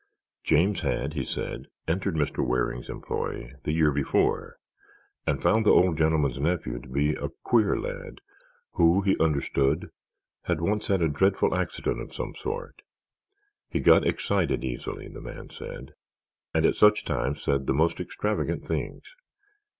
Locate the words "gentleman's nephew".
5.95-6.79